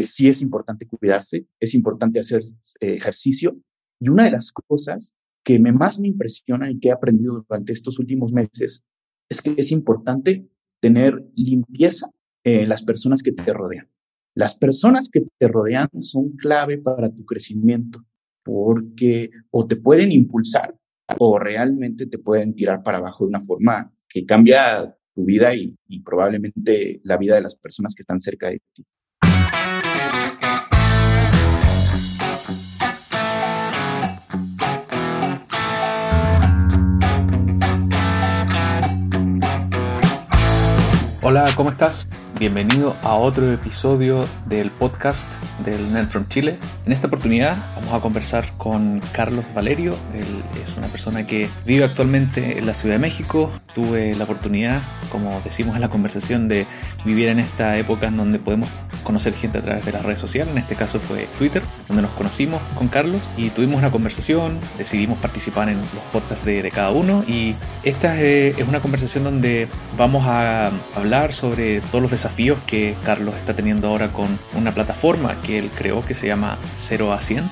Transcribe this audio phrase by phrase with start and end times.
[0.00, 2.42] sí es importante cuidarse, es importante hacer
[2.80, 3.58] eh, ejercicio.
[4.00, 7.72] Y una de las cosas que me, más me impresiona y que he aprendido durante
[7.72, 8.82] estos últimos meses
[9.28, 10.48] es que es importante
[10.80, 12.10] tener limpieza
[12.44, 13.88] en las personas que te rodean.
[14.34, 18.04] Las personas que te rodean son clave para tu crecimiento
[18.44, 20.74] porque o te pueden impulsar
[21.18, 25.76] o realmente te pueden tirar para abajo de una forma que cambia tu vida y
[26.04, 28.84] probablemente la vida de las personas que están cerca de ti.
[41.24, 42.08] Hola, ¿cómo estás?
[42.40, 45.30] Bienvenido a otro episodio del podcast
[45.64, 46.58] del Net from Chile.
[46.84, 49.94] En esta oportunidad vamos a conversar con Carlos Valerio.
[50.12, 53.52] Él es una persona que vive actualmente en la Ciudad de México.
[53.72, 54.82] Tuve la oportunidad,
[55.12, 56.66] como decimos en la conversación, de
[57.04, 58.68] vivir en esta época en donde podemos
[59.04, 60.52] conocer gente a través de las redes sociales.
[60.52, 64.58] En este caso fue Twitter, donde nos conocimos con Carlos y tuvimos una conversación.
[64.76, 67.54] Decidimos participar en los podcasts de, cada uno y
[67.84, 73.52] esta es una conversación donde vamos a hablar sobre todos los desafíos que Carlos está
[73.52, 77.50] teniendo ahora con una plataforma que él creó que se llama 0 a 100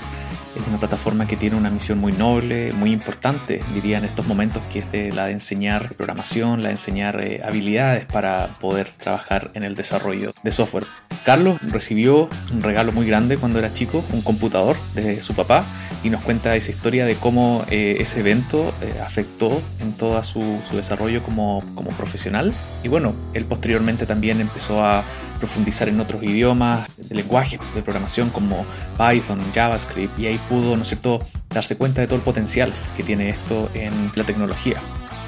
[0.57, 4.63] es una plataforma que tiene una misión muy noble, muy importante, diría en estos momentos,
[4.73, 9.63] que es la de enseñar programación, la de enseñar eh, habilidades para poder trabajar en
[9.63, 10.87] el desarrollo de software.
[11.25, 15.65] Carlos recibió un regalo muy grande cuando era chico, un computador de su papá,
[16.03, 20.61] y nos cuenta esa historia de cómo eh, ese evento eh, afectó en todo su,
[20.69, 22.53] su desarrollo como, como profesional.
[22.83, 25.05] Y bueno, él posteriormente también empezó a
[25.41, 28.65] profundizar en otros idiomas de lenguaje de programación como
[28.97, 33.03] Python, JavaScript y ahí pudo, ¿no es cierto?, darse cuenta de todo el potencial que
[33.03, 34.81] tiene esto en la tecnología.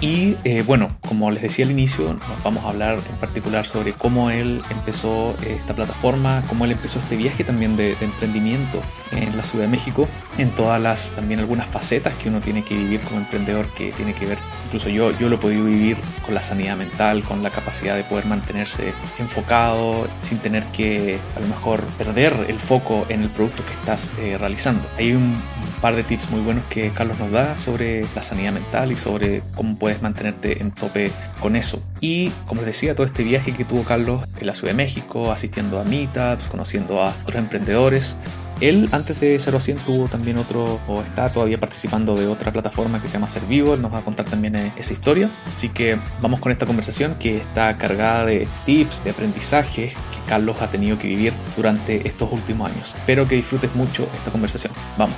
[0.03, 3.93] Y eh, bueno, como les decía al inicio, nos vamos a hablar en particular sobre
[3.93, 9.45] cómo él empezó esta plataforma, cómo él empezó este viaje también de, emprendimiento en la
[9.45, 13.21] Ciudad de México, en todas las, también algunas facetas que uno tiene que vivir como
[13.21, 14.39] emprendedor, que tiene que ver,
[14.73, 18.05] incluso yo, yo lo he podido vivir con la sanidad mental, con la capacidad de
[18.05, 23.63] poder mantenerse enfocado sin tener que a lo mejor perder el foco en el producto
[23.67, 24.89] que estás eh, realizando.
[24.97, 25.43] Hay un,
[25.83, 29.43] par de tips muy buenos que Carlos nos da sobre la sanidad mental y sobre
[29.57, 31.11] cómo puedes mantenerte en tope
[31.41, 31.83] con eso.
[32.01, 35.33] Y como les decía, todo este viaje que tuvo Carlos en la Ciudad de México,
[35.33, 38.17] asistiendo a meetups, conociendo a otros emprendedores,
[38.63, 42.53] él antes de 0 a 100 tuvo también otro, o está todavía participando de otra
[42.53, 45.31] plataforma que se llama Servivo, él nos va a contar también eh, esa historia.
[45.47, 50.57] Así que vamos con esta conversación que está cargada de tips, de aprendizaje que Carlos
[50.61, 52.95] ha tenido que vivir durante estos últimos años.
[52.95, 54.73] Espero que disfrutes mucho esta conversación.
[54.97, 55.17] Vamos.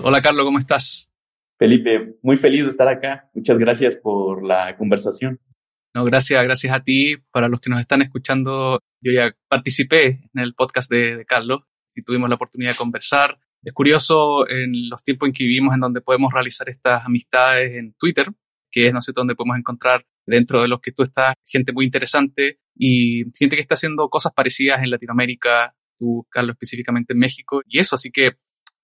[0.00, 1.10] Hola Carlos, ¿cómo estás?
[1.58, 3.30] Felipe, muy feliz de estar acá.
[3.34, 5.40] Muchas gracias por la conversación.
[5.94, 7.16] No, gracias, gracias a ti.
[7.32, 11.62] Para los que nos están escuchando, yo ya participé en el podcast de, Carlos
[11.98, 13.38] y tuvimos la oportunidad de conversar.
[13.62, 17.94] Es curioso en los tiempos en que vivimos en donde podemos realizar estas amistades en
[17.94, 18.28] Twitter,
[18.70, 21.84] que es, no sé, donde podemos encontrar dentro de los que tú estás gente muy
[21.84, 27.62] interesante y gente que está haciendo cosas parecidas en Latinoamérica, tú, Carlos, específicamente en México.
[27.66, 28.32] Y eso, así que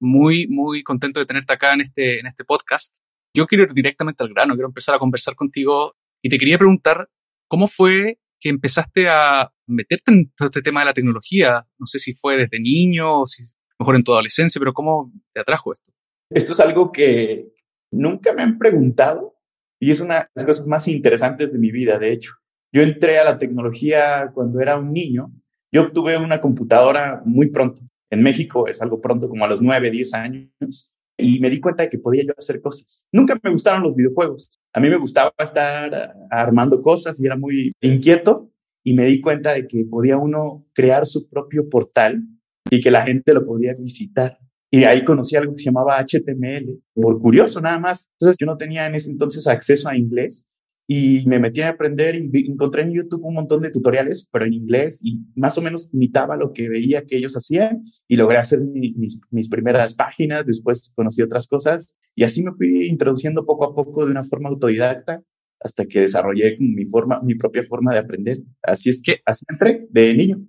[0.00, 2.96] muy, muy contento de tenerte acá en este, en este podcast.
[3.32, 7.08] Yo quiero ir directamente al grano, quiero empezar a conversar contigo y te quería preguntar,
[7.48, 11.66] ¿cómo fue que empezaste a meterte en todo este tema de la tecnología?
[11.78, 13.42] No sé si fue desde niño o si
[13.78, 15.92] mejor en tu adolescencia, pero ¿cómo te atrajo esto?
[16.30, 17.48] Esto es algo que
[17.90, 19.38] nunca me han preguntado
[19.80, 22.32] y es una de las cosas más interesantes de mi vida, de hecho.
[22.70, 25.32] Yo entré a la tecnología cuando era un niño.
[25.72, 27.80] Yo obtuve una computadora muy pronto.
[28.10, 31.84] En México es algo pronto, como a los 9, 10 años, y me di cuenta
[31.84, 33.06] de que podía yo hacer cosas.
[33.12, 34.58] Nunca me gustaron los videojuegos.
[34.72, 38.50] A mí me gustaba estar armando cosas y era muy inquieto
[38.82, 42.22] y me di cuenta de que podía uno crear su propio portal
[42.70, 44.38] y que la gente lo podía visitar.
[44.70, 48.10] Y ahí conocí algo que se llamaba HTML, por curioso nada más.
[48.18, 50.46] Entonces yo no tenía en ese entonces acceso a inglés
[50.86, 54.52] y me metí a aprender y encontré en YouTube un montón de tutoriales, pero en
[54.52, 58.60] inglés y más o menos imitaba lo que veía que ellos hacían y logré hacer
[58.60, 63.74] mis, mis, primeras páginas, después conocí otras cosas y así me fui introduciendo poco a
[63.74, 65.22] poco de una forma autodidacta
[65.60, 68.38] hasta que desarrollé mi forma, mi propia forma de aprender.
[68.62, 70.46] Así es que así entré de niño.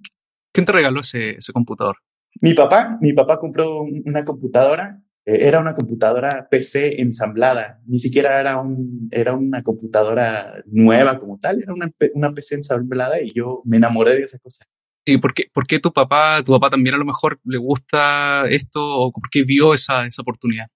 [0.51, 1.95] ¿Quién te regaló ese, ese computador?
[2.41, 8.61] Mi papá, mi papá compró una computadora era una computadora PC ensamblada, ni siquiera era,
[8.61, 13.77] un, era una computadora nueva como tal, era una, una PC ensamblada y yo me
[13.77, 14.65] enamoré de esa cosa.
[15.03, 18.45] ¿Y por qué, por qué tu papá, tu papá también a lo mejor le gusta
[18.49, 20.67] esto o por qué vio esa, esa oportunidad?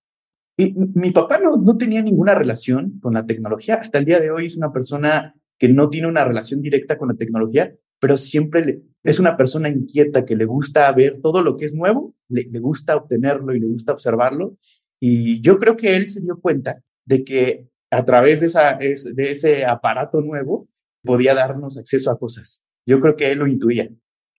[0.57, 3.75] Y mi papá no, no tenía ninguna relación con la tecnología.
[3.75, 7.09] Hasta el día de hoy es una persona que no tiene una relación directa con
[7.09, 11.65] la tecnología, pero siempre es una persona inquieta que le gusta ver todo lo que
[11.65, 14.57] es nuevo, le, le gusta obtenerlo y le gusta observarlo.
[15.01, 19.31] Y yo creo que él se dio cuenta de que a través de, esa, de
[19.31, 20.67] ese aparato nuevo
[21.03, 22.61] podía darnos acceso a cosas.
[22.85, 23.89] Yo creo que él lo intuía.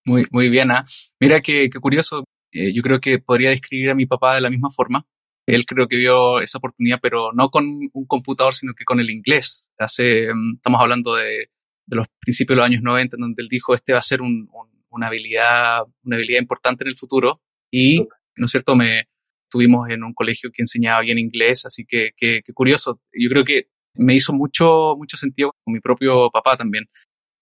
[0.04, 0.70] Muy, muy bien.
[0.70, 0.84] ¿ah?
[1.18, 2.24] Mira qué, qué curioso.
[2.52, 5.06] Eh, yo creo que podría describir a mi papá de la misma forma.
[5.46, 9.10] Él creo que vio esa oportunidad, pero no con un computador, sino que con el
[9.10, 9.72] inglés.
[9.78, 11.50] Hace, mm, estamos hablando de,
[11.86, 14.22] de los principios de los años 90, en donde él dijo, este va a ser
[14.22, 14.48] un,
[14.90, 17.40] una, habilidad, una habilidad importante en el futuro.
[17.70, 18.06] Y,
[18.36, 19.08] ¿no es cierto?, me,
[19.44, 23.00] estuvimos en un colegio que enseñaba bien inglés, así que, qué curioso.
[23.12, 26.88] Yo creo que me hizo mucho, mucho sentido con mi propio papá también.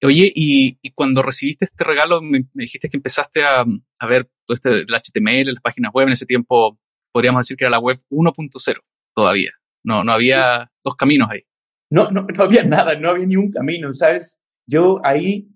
[0.02, 3.64] Oye, y, y cuando recibiste este regalo, me, dijiste que empezaste a,
[3.98, 6.78] a, ver todo este, el HTML, las páginas web, en ese tiempo
[7.12, 8.80] podríamos decir que era la web 1.0
[9.14, 9.52] todavía.
[9.84, 11.42] No, no había dos caminos ahí.
[11.90, 14.40] No, no, no había nada, no había ni un camino, ¿sabes?
[14.66, 15.48] Yo ahí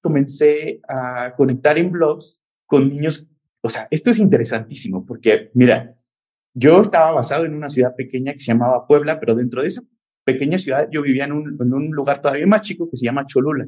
[0.00, 3.28] comencé a conectar en blogs con niños.
[3.60, 5.96] O sea, esto es interesantísimo porque, mira,
[6.54, 9.82] yo estaba basado en una ciudad pequeña que se llamaba Puebla, pero dentro de esa
[10.24, 13.26] pequeña ciudad yo vivía en un, en un lugar todavía más chico que se llama
[13.26, 13.66] Cholula.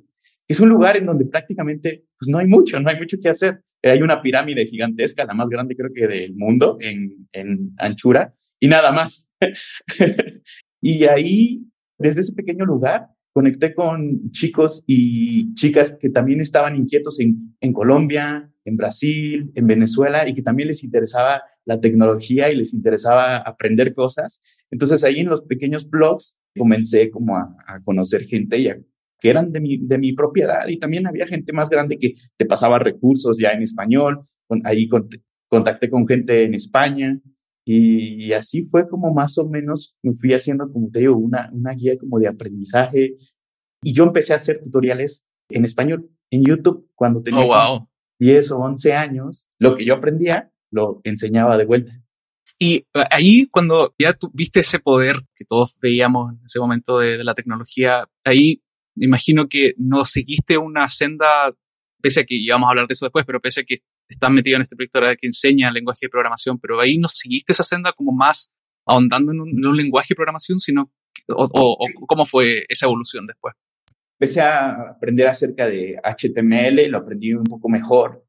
[0.48, 3.62] Es un lugar en donde prácticamente pues no hay mucho, no hay mucho que hacer.
[3.82, 8.68] Hay una pirámide gigantesca, la más grande creo que del mundo en, en anchura y
[8.68, 9.28] nada más.
[10.80, 11.64] y ahí,
[12.02, 18.50] desde ese pequeño lugar, conecté con chicos y chicas que también estaban inquietos en, Colombia,
[18.64, 23.94] en Brasil, en Venezuela y que también les interesaba la tecnología y les interesaba aprender
[23.94, 24.42] cosas.
[24.70, 28.68] Entonces ahí en los pequeños blogs comencé como a, conocer gente y
[29.18, 32.44] que eran de mi, de mi propiedad y también había gente más grande que te
[32.44, 34.26] pasaba recursos ya en español.
[34.46, 34.88] Con, ahí
[35.48, 37.18] contacté con gente en España
[37.64, 41.48] y, y, así fue como más o menos me fui haciendo, como te digo, una,
[41.52, 43.16] una guía como de aprendizaje.
[43.84, 47.88] Y yo empecé a hacer tutoriales en español en YouTube cuando tenía oh,
[48.18, 49.48] 10 o 11 años.
[49.60, 51.92] Lo que yo aprendía lo enseñaba de vuelta.
[52.58, 57.18] Y eh, ahí, cuando ya viste ese poder que todos veíamos en ese momento de,
[57.18, 58.62] de, la tecnología, ahí
[58.96, 61.54] me imagino que no seguiste una senda,
[62.00, 63.82] pese a que íbamos a hablar de eso después, pero pese a que
[64.14, 67.64] estás metido en este proyecto que enseña lenguaje de programación, pero ahí no seguiste esa
[67.64, 68.52] senda como más
[68.86, 70.92] ahondando en un, en un lenguaje de programación, sino,
[71.28, 73.54] o, o, o, cómo fue esa evolución después.
[74.18, 78.24] Empecé a aprender acerca de HTML, lo aprendí un poco mejor,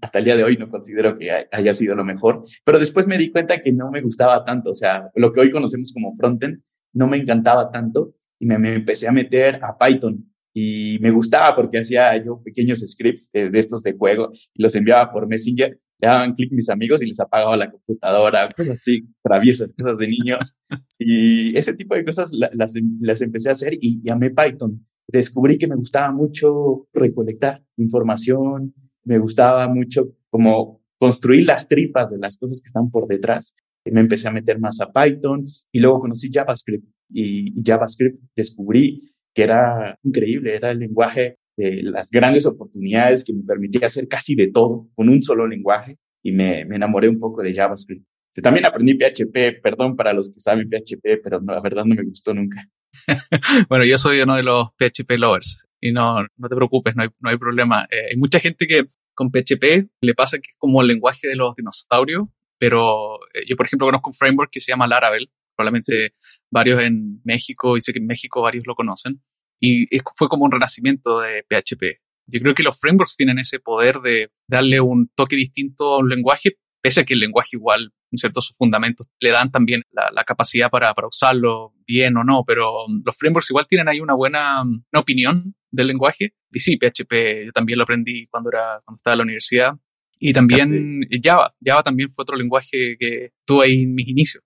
[0.00, 3.16] hasta el día de hoy no considero que haya sido lo mejor, pero después me
[3.16, 6.62] di cuenta que no me gustaba tanto, o sea, lo que hoy conocemos como frontend
[6.92, 11.54] no me encantaba tanto y me, me empecé a meter a Python y me gustaba
[11.54, 15.78] porque hacía yo pequeños scripts de, de estos de juego y los enviaba por Messenger,
[16.00, 20.08] le daban clic mis amigos y les apagaba la computadora, cosas así, traviesas, cosas de
[20.08, 20.56] niños.
[20.98, 24.86] Y ese tipo de cosas las, las empecé a hacer y, y amé Python.
[25.08, 28.74] Descubrí que me gustaba mucho recolectar información,
[29.04, 33.56] me gustaba mucho como construir las tripas de las cosas que están por detrás.
[33.84, 39.10] Y me empecé a meter más a Python y luego conocí JavaScript y, JavaScript descubrí
[39.34, 44.34] que era increíble, era el lenguaje de las grandes oportunidades que me permitía hacer casi
[44.34, 48.04] de todo con un solo lenguaje y me, me enamoré un poco de JavaScript.
[48.42, 52.04] También aprendí PHP, perdón para los que saben PHP, pero no, la verdad no me
[52.04, 52.68] gustó nunca.
[53.68, 57.08] bueno, yo soy uno de los PHP lovers y no, no te preocupes, no hay,
[57.20, 57.86] no hay problema.
[57.90, 61.36] Eh, hay mucha gente que con PHP le pasa que es como el lenguaje de
[61.36, 62.28] los dinosaurios,
[62.58, 66.14] pero eh, yo, por ejemplo, conozco un framework que se llama Laravel, probablemente
[66.50, 69.20] varios en México, y sé que en México varios lo conocen,
[69.60, 72.00] y fue como un renacimiento de PHP.
[72.30, 76.08] Yo creo que los frameworks tienen ese poder de darle un toque distinto a un
[76.08, 78.40] lenguaje, pese a que el lenguaje igual cierto?
[78.40, 82.86] Sus fundamentos le dan también la, la capacidad para, para, usarlo bien o no, pero
[82.86, 85.34] um, los frameworks igual tienen ahí una buena um, una opinión
[85.70, 86.32] del lenguaje.
[86.50, 89.74] Y sí, PHP yo también lo aprendí cuando, era, cuando estaba en la universidad.
[90.20, 91.20] Y también Casi.
[91.22, 91.54] Java.
[91.62, 94.42] Java también fue otro lenguaje que tuve ahí en mis inicios.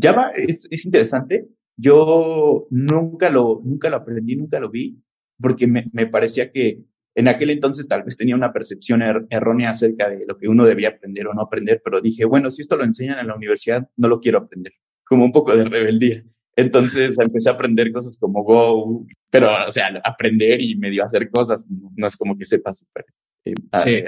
[0.00, 1.48] Java es, es interesante.
[1.76, 5.02] Yo nunca lo, nunca lo aprendí, nunca lo vi,
[5.40, 9.70] porque me, me parecía que en aquel entonces tal vez tenía una percepción er errónea
[9.70, 12.76] acerca de lo que uno debía aprender o no aprender, pero dije, bueno, si esto
[12.76, 14.72] lo enseñan en la universidad, no lo quiero aprender,
[15.04, 16.22] como un poco de rebeldía.
[16.56, 21.66] Entonces empecé a aprender cosas como Go, pero, o sea, aprender y medio hacer cosas,
[21.68, 23.06] no es como que sepa súper
[23.44, 24.04] eh, sí.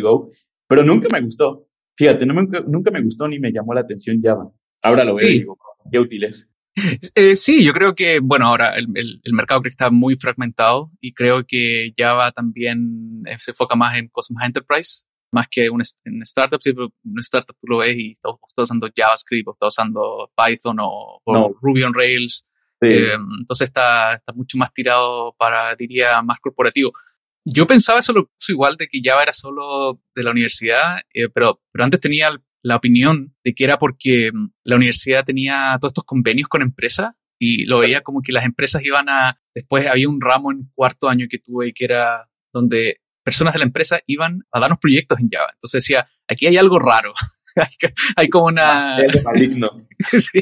[0.00, 0.30] Go,
[0.66, 1.66] pero nunca me gustó.
[1.96, 4.50] Fíjate, no me, nunca me gustó ni me llamó la atención Java.
[4.82, 5.34] Ahora lo veo sí.
[5.34, 5.58] y digo,
[5.90, 6.48] qué útil es.
[7.14, 10.16] Eh, sí, yo creo que, bueno, ahora el, el, el, mercado creo que está muy
[10.16, 15.48] fragmentado y creo que Java también eh, se enfoca más en cosas más enterprise, más
[15.48, 16.64] que un, en startups.
[16.64, 20.78] Si un startup tú lo ves y está, está usando JavaScript o está usando Python
[20.80, 21.54] o, o no.
[21.60, 22.46] Ruby on Rails.
[22.80, 22.88] Sí.
[22.88, 26.92] Eh, entonces está, está mucho más tirado para, diría, más corporativo.
[27.44, 31.60] Yo pensaba eso lo igual de que Java era solo de la universidad, eh, pero,
[31.72, 32.30] pero antes tenía
[32.62, 37.14] la opinión de que era porque mm, la universidad tenía todos estos convenios con empresas
[37.38, 41.08] y lo veía como que las empresas iban a, después había un ramo en cuarto
[41.08, 45.28] año que tuve que era donde personas de la empresa iban a darnos proyectos en
[45.30, 45.48] Java.
[45.52, 47.14] Entonces decía, aquí hay algo raro.
[48.16, 48.96] hay como una...
[48.96, 49.86] Ah, es maligno.
[50.18, 50.40] sí.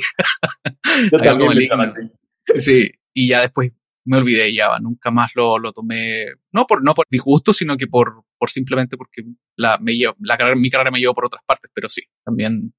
[1.12, 2.10] Yo también así.
[2.56, 3.72] Sí, y ya después
[4.04, 7.76] me olvidé de Java, nunca más lo, lo tomé, no por, no por disgusto, sino
[7.76, 9.22] que por, por simplemente porque
[9.56, 12.72] la, me la, mi carrera me llevó por otras partes, pero sí, también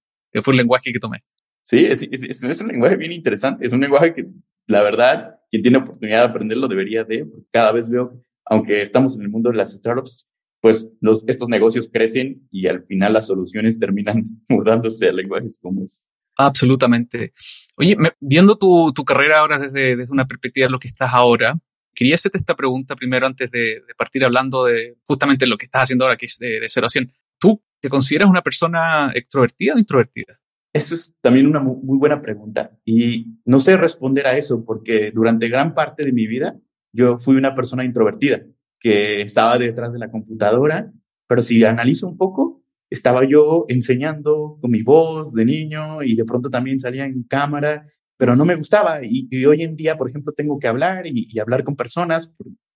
[0.44, 1.20] fue un lenguaje que tomé.
[1.62, 4.26] Sí, es, es, es, un lenguaje bien interesante, es un lenguaje que
[4.68, 9.18] la verdad, quien tiene oportunidad de aprenderlo debería de, porque cada vez veo, aunque estamos
[9.18, 10.28] en el mundo de las startups,
[10.62, 15.84] pues los, estos negocios crecen y al final las soluciones terminan mudándose a lenguajes como
[15.84, 16.06] es.
[16.38, 17.34] Absolutamente.
[17.76, 21.58] Oye, viendo tu, tu, carrera ahora desde, desde, una perspectiva de lo que estás ahora,
[21.94, 25.84] quería hacerte esta pregunta primero antes de, de partir hablando de justamente lo que estás
[25.84, 27.12] haciendo ahora, que es de, de 0 a 100.
[27.40, 30.40] ¿Tú te consideras una persona extrovertida o introvertida?
[30.74, 35.50] Esa es también una muy buena pregunta y no sé responder a eso porque durante
[35.50, 36.60] gran parte de mi vida
[36.94, 38.46] yo fui una persona introvertida
[38.80, 40.92] que estaba detrás de la computadora,
[41.28, 46.26] pero si analizo un poco, estaba yo enseñando con mi voz de niño y de
[46.26, 47.86] pronto también salía en cámara,
[48.20, 49.00] pero no me gustaba.
[49.02, 52.32] Y, hoy en día, por ejemplo, tengo que hablar y, hablar con personas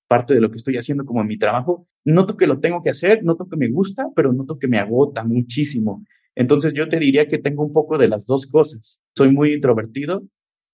[0.07, 1.85] parte de lo que estoy haciendo como mi trabajo.
[2.05, 5.25] Noto que lo tengo que hacer, noto que me gusta, pero noto que me agota
[5.25, 6.05] muchísimo.
[6.33, 9.01] Entonces yo te diría que tengo un poco de las dos cosas.
[9.17, 10.23] Soy muy introvertido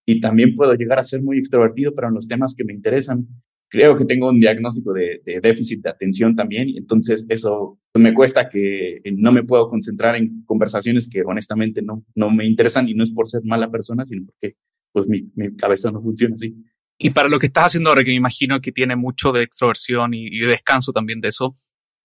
[0.06, 3.28] y también puedo llegar a ser muy extrovertido, pero en los temas que me interesan
[3.70, 8.50] creo que tengo un diagnóstico de, déficit de atención también y entonces eso me cuesta
[8.50, 13.04] que no me puedo concentrar en conversaciones que honestamente no, no me interesan y no
[13.04, 14.56] es por ser mala persona, sino porque
[14.92, 16.56] pues mi, mi cabeza no funciona así.
[16.98, 20.14] Y para lo que estás haciendo ahora, que me imagino que tiene mucho de extroversión
[20.14, 21.56] y, de descanso también de eso,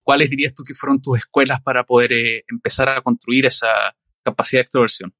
[0.03, 3.67] ¿cuáles dirías tú que fueron tus escuelas para poder eh, empezar a construir esa
[4.23, 5.13] capacidad de extroversión?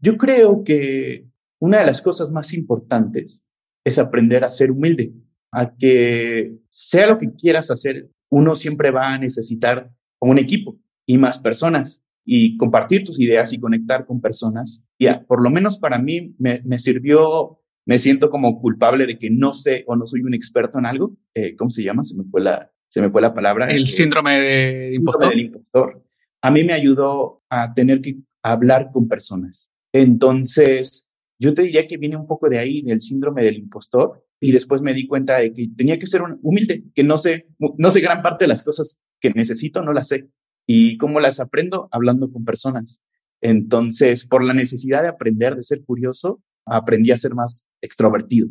[0.00, 1.26] Yo creo que
[1.58, 3.42] una de las cosas más importantes
[3.82, 5.12] es aprender a ser humilde
[5.54, 11.18] a que sea lo que quieras hacer, uno siempre va a necesitar un equipo y
[11.18, 14.82] más personas y compartir tus ideas y conectar con personas.
[14.98, 19.54] Y por lo menos para mí me, sirvió, me siento como culpable de que no
[19.54, 21.16] sé o no soy un experto en algo.
[21.34, 22.02] Eh, ¿Cómo se llama?
[22.02, 23.70] Se me fue la, se me fue la palabra.
[23.70, 25.38] El eh, síndrome de impostor.
[25.38, 26.02] impostor.
[26.42, 29.70] A mí me ayudó a tener que hablar con personas.
[29.92, 31.06] Entonces,
[31.38, 34.82] yo te diría que viene un poco de ahí, del síndrome del impostor, y después
[34.82, 38.22] me di cuenta de que tenía que ser humilde, que no sé, no sé gran
[38.22, 40.28] parte de las cosas que necesito, no las sé.
[40.66, 41.88] ¿Y cómo las aprendo?
[41.92, 43.00] Hablando con personas.
[43.40, 48.48] Entonces, por la necesidad de aprender, de ser curioso, aprendí a ser más extrovertido.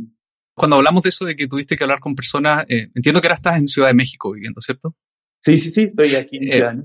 [0.56, 3.36] Cuando hablamos de eso, de que tuviste que hablar con personas, eh, entiendo que ahora
[3.36, 4.96] estás en Ciudad de México viviendo, ¿cierto?
[5.40, 6.76] Sí, sí, sí, estoy aquí en eh, Ciudad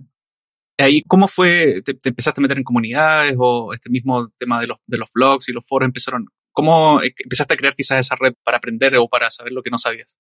[0.78, 1.82] Ahí, ¿cómo fue?
[1.82, 5.48] Te, empezaste a meter en comunidades o este mismo tema de los, de los blogs
[5.48, 6.26] y los foros empezaron?
[6.52, 9.78] ¿Cómo empezaste a crear quizás esa red para aprender o para saber lo que no
[9.78, 10.18] sabías?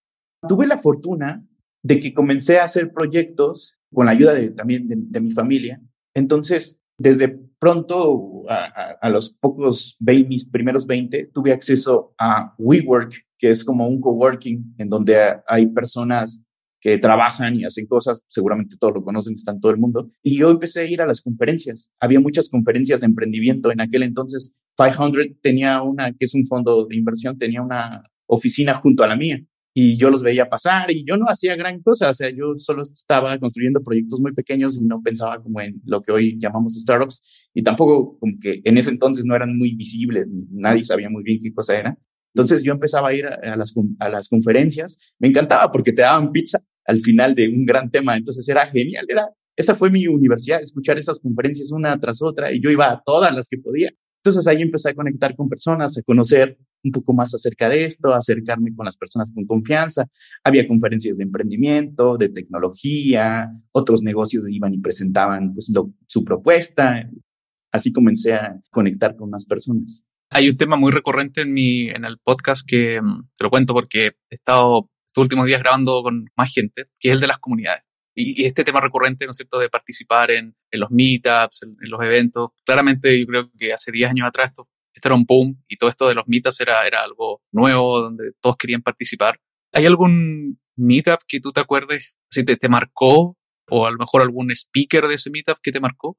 [0.48, 1.44] Tuve la fortuna
[1.82, 5.80] de que comencé a hacer proyectos con la ayuda de, también de, mi familia.
[6.14, 13.50] Entonces, desde pronto, a, los pocos 20, mis primeros 20, tuve acceso a WeWork, que
[13.50, 16.44] es como un coworking en donde hay personas
[16.80, 20.08] que trabajan y hacen cosas, seguramente todos lo conocen, está en todo el mundo.
[20.22, 21.90] Y yo empecé a ir a las conferencias.
[22.00, 23.72] Había muchas conferencias de emprendimiento.
[23.72, 28.74] En aquel entonces, 500 tenía una, que es un fondo de inversión, tenía una oficina
[28.74, 29.40] junto a la mía.
[29.74, 32.10] Y yo los veía pasar y yo no hacía gran cosa.
[32.10, 36.02] O sea, yo solo estaba construyendo proyectos muy pequeños y no pensaba como en lo
[36.02, 37.22] que hoy llamamos startups.
[37.54, 41.38] Y tampoco como que en ese entonces no eran muy visibles, nadie sabía muy bien
[41.40, 41.98] qué cosa era.
[42.38, 46.30] Entonces yo empezaba a ir a, las, a las conferencias, me encantaba porque te daban
[46.30, 50.62] pizza al final de un gran tema, entonces era genial, era, esa fue mi universidad,
[50.62, 53.90] escuchar esas conferencias una tras otra y yo iba a todas las que podía.
[54.22, 58.14] Entonces ahí empecé a conectar con personas, a conocer un poco más acerca de esto,
[58.14, 60.06] a acercarme con las personas con confianza.
[60.44, 65.72] Había conferencias de emprendimiento, de tecnología, otros negocios iban y presentaban pues,
[66.06, 67.10] su propuesta.
[67.72, 70.04] Así comencé a conectar con más personas.
[70.30, 73.72] Hay un tema muy recurrente en mi, en el podcast que mm, te lo cuento
[73.72, 77.38] porque he estado estos últimos días grabando con más gente, que es el de las
[77.38, 77.82] comunidades.
[78.14, 82.04] Y, este tema recurrente, ¿no es cierto?, de participar en, en los meetups, en, los
[82.04, 82.50] eventos.
[82.64, 85.88] Claramente yo creo que hace 10 años atrás esto, esto, era un boom y todo
[85.88, 89.40] esto de los meetups era, era algo nuevo, donde todos querían participar.
[89.72, 93.36] ¿Hay algún meetup que tú te acuerdes, si te, te marcó,
[93.70, 96.18] o a lo mejor algún speaker de ese meetup que te marcó?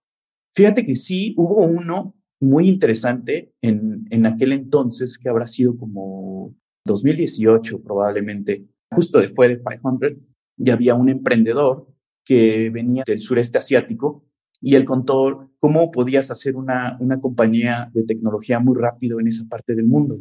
[0.55, 6.55] Fíjate que sí, hubo uno muy interesante en, en aquel entonces, que habrá sido como
[6.85, 10.13] 2018 probablemente, justo después de 500,
[10.57, 11.87] y había un emprendedor
[12.25, 14.25] que venía del sureste asiático
[14.61, 19.47] y él contó cómo podías hacer una, una compañía de tecnología muy rápido en esa
[19.47, 20.19] parte del mundo.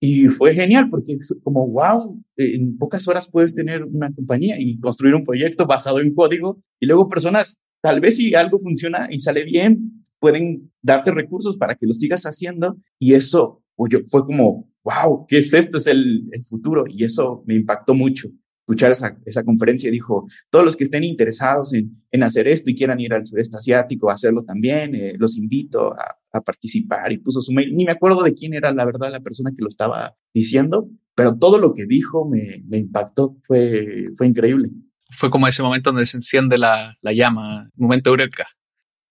[0.00, 5.14] Y fue genial porque como, wow, en pocas horas puedes tener una compañía y construir
[5.14, 9.44] un proyecto basado en código y luego personas, tal vez si algo funciona y sale
[9.44, 15.26] bien, pueden darte recursos para que lo sigas haciendo y eso pues fue como, wow,
[15.28, 15.78] ¿qué es esto?
[15.78, 18.28] Es el, el futuro y eso me impactó mucho
[18.68, 22.74] escuchar esa, esa conferencia dijo, todos los que estén interesados en, en, hacer esto y
[22.74, 27.16] quieran ir al sudeste asiático a hacerlo también, eh, los invito a, a, participar y
[27.16, 27.74] puso su mail.
[27.74, 31.38] Ni me acuerdo de quién era la verdad la persona que lo estaba diciendo, pero
[31.38, 34.68] todo lo que dijo me, me impactó, fue, fue increíble.
[35.10, 38.48] Fue como ese momento donde se enciende la, la llama, momento eureka.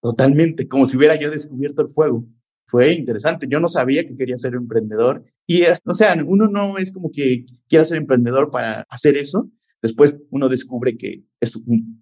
[0.01, 2.25] Totalmente, como si hubiera yo descubierto el fuego
[2.67, 3.47] fue interesante.
[3.49, 7.45] Yo no sabía que quería ser emprendedor y, o sea, uno no es como que
[7.67, 9.49] quiera ser emprendedor para hacer eso.
[9.81, 12.01] Después uno descubre que es un,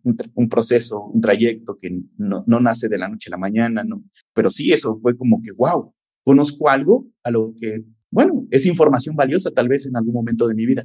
[0.49, 4.03] proceso, un trayecto que no, no, nace de la noche a la mañana, ¿no?
[4.33, 9.15] Pero sí, eso fue como que, wow, conozco algo a lo que, bueno, es información
[9.15, 10.83] valiosa tal vez en algún momento de mi vida.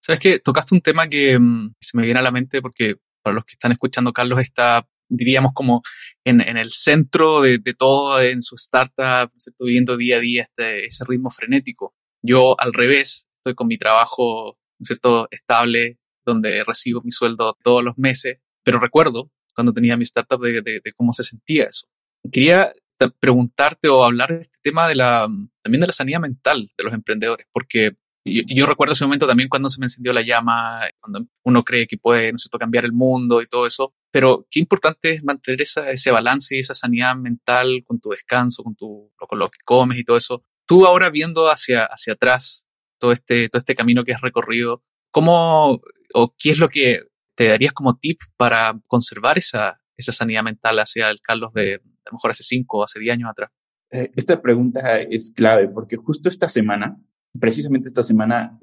[0.00, 3.34] Sabes que tocaste un tema que mm, se me viene a la mente porque para
[3.34, 5.82] los que están escuchando, Carlos está diríamos como
[6.24, 10.42] en, en el centro de, de, todo en su startup, estoy viviendo día a día
[10.44, 11.94] este, ese ritmo frenético.
[12.22, 15.28] Yo al revés, estoy con mi trabajo cierto?
[15.30, 20.62] estable, donde recibo mi sueldo todos los meses, pero recuerdo cuando tenía mi startup de,
[20.62, 21.86] de, de cómo se sentía eso.
[22.32, 22.72] Quería
[23.18, 25.28] preguntarte o hablar de este tema de la,
[25.62, 27.92] también de la sanidad mental de los emprendedores, porque
[28.24, 31.86] yo, yo, recuerdo ese momento también cuando se me encendió la llama, cuando uno cree
[31.86, 33.94] que puede, ¿no sé, cambiar el mundo y todo eso.
[34.10, 38.62] Pero qué importante es mantener esa, ese balance y esa sanidad mental con tu descanso,
[38.62, 40.44] con, tu, con lo que comes y todo eso.
[40.66, 42.66] Tú ahora viendo hacia, hacia atrás
[42.98, 45.80] todo este, todo este camino que has recorrido, ¿cómo
[46.12, 50.78] o qué es lo que te darías como tip para conservar esa, esa sanidad mental
[50.78, 53.50] hacia el Carlos de a lo mejor hace cinco o hace diez años atrás?
[53.92, 57.00] Eh, esta pregunta es clave porque justo esta semana
[57.38, 58.58] precisamente esta semana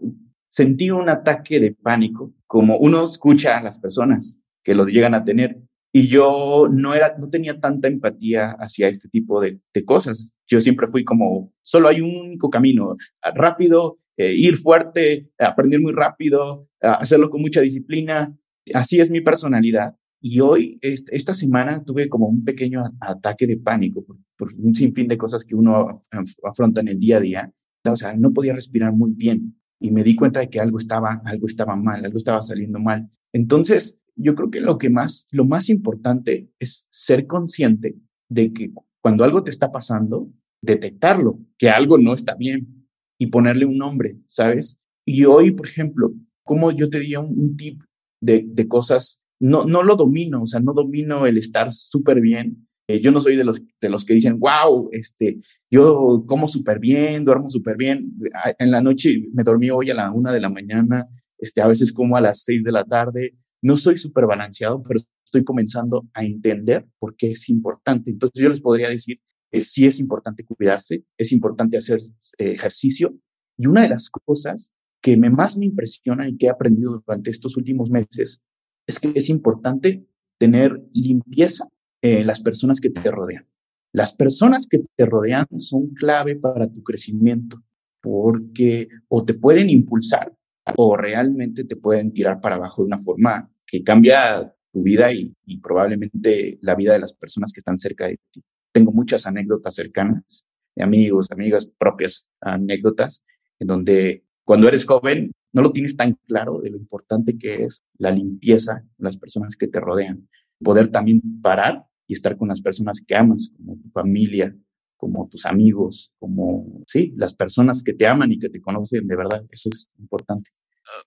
[0.50, 5.24] sentí un ataque de pánico, como uno escucha a las personas que lo llegan a
[5.24, 5.62] tener.
[5.94, 10.34] Y yo no era, no tenía tanta empatía hacia este tipo de, de cosas.
[10.46, 12.98] Yo siempre fui como, solo hay un único camino,
[13.34, 18.38] rápido, eh, ir fuerte, aprender muy rápido, hacerlo con mucha disciplina.
[18.74, 19.96] Así es mi personalidad.
[20.20, 25.08] Y hoy, esta semana, tuve como un pequeño ataque de pánico por, por un sinfín
[25.08, 26.04] de cosas que uno
[26.44, 27.54] afronta en el día a día
[27.92, 31.22] o sea, no podía respirar muy bien y me di cuenta de que algo estaba,
[31.26, 33.10] algo estaba mal, algo estaba saliendo mal.
[33.32, 37.96] Entonces, yo creo que lo que más, lo más importante es ser consciente
[38.30, 40.30] de que cuando algo te está pasando,
[40.62, 44.80] detectarlo, que algo no está bien y ponerle un nombre, ¿sabes?
[45.06, 47.82] Y hoy, por ejemplo, como yo te diría un, un tip
[48.22, 52.68] de, de cosas, no, no lo domino, o sea, no domino el estar súper bien,
[52.90, 56.80] eh, yo no soy de los, de los que dicen, wow, este, yo como súper
[56.80, 58.14] bien, duermo súper bien.
[58.60, 61.06] En la noche me dormí hoy a la una de la mañana,
[61.38, 63.36] este, a veces como a las seis de la tarde.
[63.62, 68.12] No soy súper balanceado, pero estoy comenzando a entender por qué es importante.
[68.12, 69.20] Entonces yo les podría decir,
[69.52, 72.00] eh, sí es importante cuidarse, es importante hacer
[72.38, 73.18] eh, ejercicio.
[73.58, 77.32] Y una de las cosas que me, más me impresiona y que he aprendido durante
[77.32, 78.42] estos últimos meses
[78.88, 80.06] es que es importante
[80.38, 81.68] tener limpieza
[82.02, 83.48] eh, las personas que te rodean.
[83.94, 87.64] Las personas que te rodean son clave para tu crecimiento
[88.02, 90.37] porque o te pueden impulsar
[90.76, 95.34] o realmente te pueden tirar para abajo de una forma que cambia tu vida y,
[95.62, 98.44] probablemente la vida de las personas que están cerca de ti.
[98.72, 103.24] Tengo muchas anécdotas cercanas de amigos, amigas propias, anécdotas
[103.60, 107.84] en donde cuando eres joven no lo tienes tan claro de lo importante que es
[107.98, 110.28] la limpieza, las personas que te rodean
[110.64, 114.56] poder también parar y estar con las personas que amas, como tu familia,
[114.98, 119.16] como tus amigos, como, sí, las personas que te aman y que te conocen de
[119.16, 119.46] verdad.
[119.50, 120.50] Eso es importante.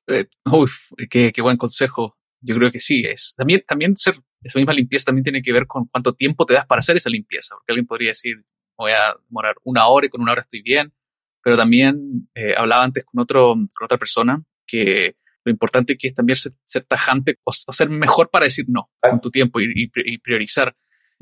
[0.09, 0.73] Uh, eh, uf,
[1.11, 2.17] qué, qué, buen consejo.
[2.41, 3.35] Yo creo que sí es.
[3.37, 6.67] También, también ser esa misma limpieza también tiene que ver con cuánto tiempo te das
[6.67, 7.55] para hacer esa limpieza.
[7.57, 8.37] Porque alguien podría decir,
[8.77, 10.93] voy a demorar una hora y con una hora estoy bien.
[11.43, 16.15] Pero también eh, hablaba antes con, otro, con otra persona que lo importante que es
[16.15, 19.91] también ser, ser tajante o, ser mejor para decir no con tu tiempo y, y,
[19.95, 20.77] y priorizar.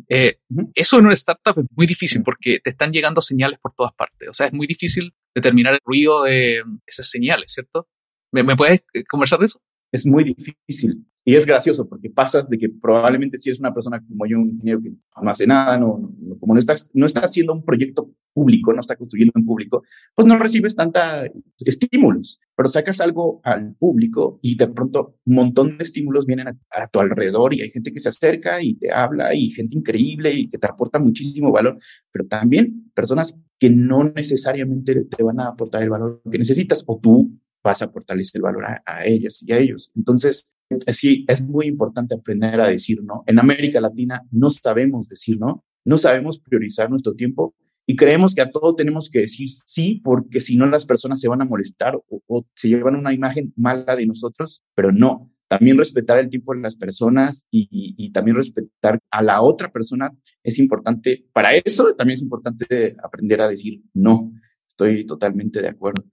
[0.08, 0.38] Eh,
[0.74, 4.28] eso en una startup es muy difícil porque te están llegando señales por todas partes.
[4.28, 7.88] O sea, es muy difícil determinar el ruido de esas señales, ¿cierto?
[8.32, 9.60] ¿Me, me puedes eh, conversar de eso?
[9.92, 11.06] Es muy difícil.
[11.28, 14.48] Y es gracioso porque pasas de que probablemente si eres una persona como yo, un
[14.48, 18.10] ingeniero que no hace nada, no, no, como no estás, no está haciendo un proyecto
[18.32, 19.82] público, no está construyendo en público,
[20.14, 21.30] pues no recibes tanta
[21.66, 22.40] estímulos.
[22.56, 26.98] pero sacas algo al público y de pronto un montón de estímulos vienen a, tu
[26.98, 30.56] alrededor y hay gente que se acerca y te habla y gente increíble y que
[30.56, 31.78] te aporta muchísimo valor,
[32.10, 36.98] pero también personas que no necesariamente te van a aportar el valor que necesitas o
[36.98, 39.92] tú vas a aportarles el valor a, a ellas y a ellos.
[39.94, 40.50] Entonces,
[40.92, 43.24] sí, es muy importante aprender a decir no.
[43.26, 47.54] En América Latina no sabemos decir no, no sabemos priorizar nuestro tiempo
[47.90, 51.28] y creemos que a todo tenemos que decir sí, porque si no las personas se
[51.28, 55.32] van a molestar o, se llevan una imagen mala de nosotros, pero no.
[55.48, 60.58] También respetar el tiempo de las personas y, también respetar a la otra persona es
[60.58, 61.24] importante.
[61.32, 64.32] Para eso también es importante aprender a decir no.
[64.68, 66.04] Estoy totalmente de acuerdo.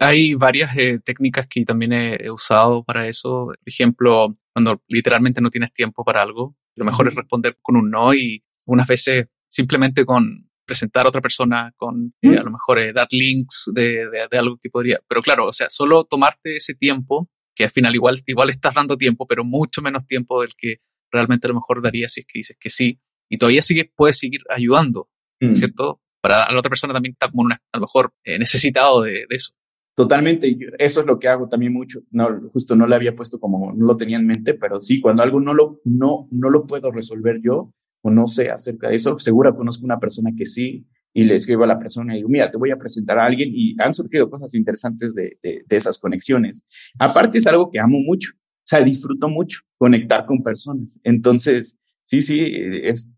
[0.00, 3.46] Hay varias eh, técnicas que también he, usado para eso.
[3.46, 7.90] Por ejemplo, cuando literalmente no tienes tiempo para algo, lo mejor es responder con un
[7.90, 12.78] no y unas veces simplemente con presentar a otra persona, con eh, a lo mejor
[12.78, 15.00] eh, dar links de, de, algo que podría.
[15.08, 18.96] Pero claro, o sea, solo tomarte ese tiempo, que al final igual, igual estás dando
[18.96, 22.38] tiempo, pero mucho menos tiempo del que realmente a lo mejor daría si es que
[22.38, 23.00] dices que sí.
[23.30, 25.08] Y todavía sigue, puedes seguir ayudando,
[25.40, 25.54] mm.
[25.54, 26.02] ¿cierto?
[26.20, 29.54] Para la otra persona también está como una, a lo mejor necesitado de, de, eso.
[29.98, 32.02] Totalmente, eso es lo que hago también mucho.
[32.12, 35.24] No, justo no le había puesto como, no lo tenía en mente, pero sí, cuando
[35.24, 39.18] algo no lo, no, no lo puedo resolver yo o no sé acerca de eso,
[39.18, 42.48] seguro conozco una persona que sí y le escribo a la persona y digo, mira,
[42.48, 45.98] te voy a presentar a alguien y han surgido cosas interesantes de, de, de esas
[45.98, 46.64] conexiones.
[46.96, 51.00] Aparte es algo que amo mucho, o sea, disfruto mucho conectar con personas.
[51.02, 51.76] Entonces,
[52.08, 52.50] sí, sí,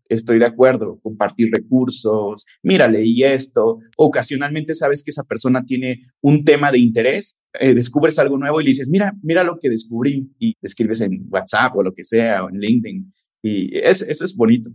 [0.09, 6.43] estoy de acuerdo, compartir recursos, mira, leí esto, ocasionalmente sabes que esa persona tiene un
[6.43, 10.29] tema de interés, eh, descubres algo nuevo y le dices, mira, mira lo que descubrí
[10.37, 14.69] y escribes en WhatsApp o lo que sea, o en LinkedIn, y eso es bonito.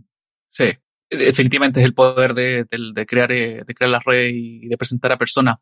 [0.49, 0.65] Sí,
[1.11, 4.01] definitivamente es el poder de, de crear, eh, de crear
[4.33, 5.57] y de presentar a personas.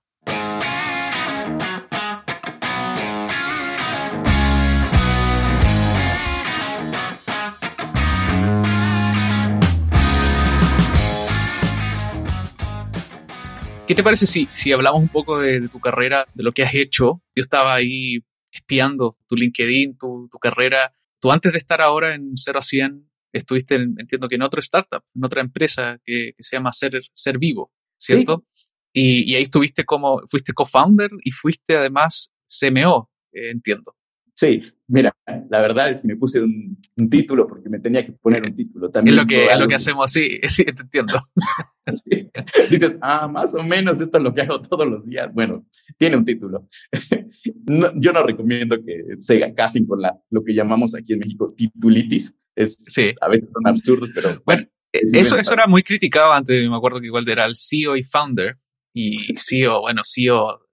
[13.87, 16.73] ¿Qué te parece si, si hablamos un poco de, tu carrera, de lo que has
[16.73, 17.21] hecho?
[17.35, 18.17] Yo estaba ahí
[18.51, 20.91] espiando tu LinkedIn, tu, tu carrera.
[21.19, 25.03] Tú antes de estar ahora en 0 a 100, estuviste, entiendo que en otra startup,
[25.13, 28.45] en otra empresa que, se llama Ser, Ser Vivo, ¿cierto?
[28.91, 33.95] Y, y, ahí estuviste como, fuiste co-founder y fuiste además CMO, eh, entiendo.
[34.33, 35.15] Sí, mira,
[35.49, 36.77] la verdad es que me puse un,
[37.09, 38.89] título porque me tenía que poner un título.
[38.89, 41.27] También es lo que, es lo que hacemos, sí, sí, te entiendo.
[42.69, 45.31] Dices, ah, más o menos esto es lo que hago todos los días.
[45.33, 45.65] Bueno,
[45.97, 46.67] tiene un título.
[47.95, 52.35] yo no recomiendo que se casen con la, lo que llamamos aquí en México titulitis.
[52.55, 53.13] Es, sí.
[53.21, 54.41] A veces son absurdos, pero...
[54.45, 58.03] Bueno, eso, eso era muy criticado antes, me acuerdo que igual era el CEO y
[58.03, 58.57] founder.
[58.97, 60.64] Y CEO, bueno, CEO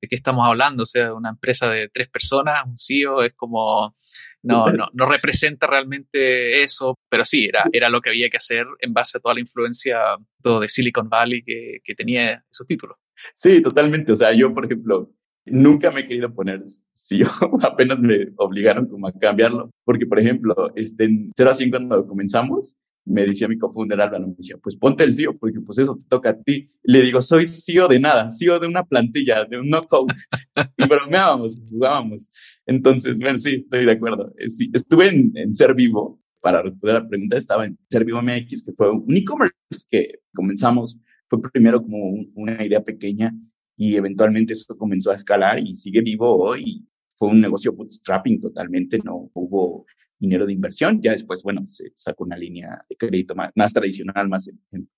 [0.00, 3.94] de qué estamos hablando, o sea, una empresa de tres personas, un CEO es como,
[4.42, 8.66] no, no, no representa realmente eso, pero sí, era, era lo que había que hacer
[8.80, 9.98] en base a toda la influencia
[10.42, 12.96] todo de Silicon Valley que, que tenía esos títulos.
[13.34, 15.12] Sí, totalmente, o sea, yo, por ejemplo,
[15.46, 16.62] nunca me he querido poner
[16.94, 17.28] CEO,
[17.62, 22.06] apenas me obligaron como a cambiarlo, porque, por ejemplo, este, en 0 a 100 cuando
[22.06, 25.96] comenzamos, me decía mi cofundador Álvaro, me decía, pues ponte el CEO, porque pues eso
[25.96, 26.70] te toca a ti.
[26.82, 30.12] Le digo, soy CEO de nada, CEO de una plantilla, de un no code.
[30.76, 32.30] y bromeábamos, jugábamos.
[32.66, 34.32] Entonces, bueno, sí, estoy de acuerdo.
[34.38, 38.04] Eh, sí, estuve en, en Ser Vivo, para responder a la pregunta, estaba en Ser
[38.04, 39.54] Vivo MX, que fue un e-commerce
[39.90, 43.32] que comenzamos, fue primero como una idea pequeña
[43.76, 46.86] y eventualmente eso comenzó a escalar y sigue vivo hoy.
[47.14, 49.86] Fue un negocio bootstrapping totalmente, no hubo
[50.20, 51.00] dinero de inversión.
[51.02, 54.50] Ya después, bueno, se sacó una línea de crédito más, tradicional, más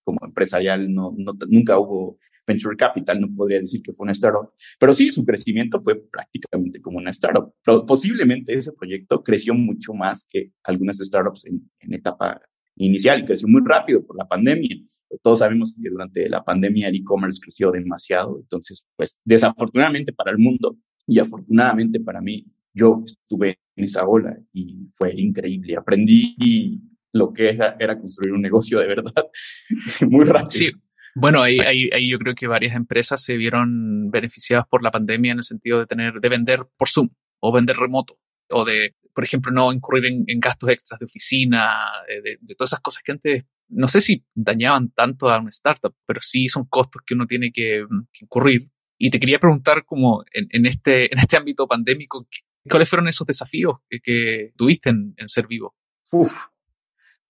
[0.05, 0.93] como empresarial.
[0.93, 4.51] No, no, nunca hubo venture capital, no podría decir que fue una startup.
[4.79, 7.55] Pero sí, su crecimiento fue prácticamente como una startup.
[7.65, 12.41] Pero posiblemente ese proyecto creció mucho más que algunas startups en, en etapa
[12.77, 14.77] inicial creció muy rápido por la pandemia.
[15.23, 18.39] Todos sabemos que durante la pandemia el e-commerce creció demasiado.
[18.41, 24.37] Entonces, pues desafortunadamente para el mundo y afortunadamente para mí, yo estuve en esa ola
[24.53, 25.77] y fue increíble.
[25.77, 26.81] Aprendí
[27.13, 29.29] lo que era, era construir un negocio de verdad
[30.09, 30.51] muy rápido.
[30.51, 30.71] Sí.
[31.15, 35.33] Bueno, ahí, ahí, ahí, yo creo que varias empresas se vieron beneficiadas por la pandemia
[35.33, 39.25] en el sentido de tener, de vender por Zoom o vender remoto o de, por
[39.25, 41.71] ejemplo, no incurrir en, gastos extras de oficina,
[42.09, 46.21] de, todas esas cosas que antes, no sé si dañaban tanto a una startup, pero
[46.23, 47.85] sí son costos que uno tiene que,
[48.21, 48.71] incurrir.
[48.99, 52.27] Y te quería preguntar como en, en, este, en este ámbito pandémico,
[52.69, 55.75] ¿Cuáles fueron esos desafíos que, tuviste en, ser vivo?
[56.13, 56.33] Uf,